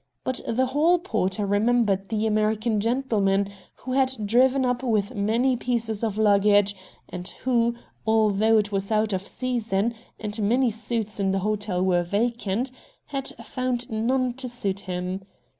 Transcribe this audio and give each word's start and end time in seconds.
But 0.23 0.41
the 0.47 0.65
hall 0.65 0.97
porter 0.97 1.45
remembered 1.45 2.09
the 2.09 2.25
American 2.25 2.79
gentleman 2.79 3.51
who 3.75 3.91
had 3.91 4.15
driven 4.25 4.65
up 4.65 4.81
with 4.81 5.13
many 5.13 5.55
pieces 5.55 6.03
of 6.03 6.17
luggage, 6.17 6.75
and 7.07 7.27
who, 7.43 7.75
although 8.07 8.57
it 8.57 8.71
was 8.71 8.91
out 8.91 9.13
of 9.13 9.27
season, 9.27 9.93
and 10.19 10.41
many 10.41 10.71
suites 10.71 11.19
in 11.19 11.29
the 11.29 11.37
hotel 11.45 11.83
were 11.85 12.01
vacant, 12.01 12.71
had 13.13 13.27
found 13.45 13.91
none 13.91 14.33
to 14.37 14.49
suit 14.49 14.79
him. 14.79 15.21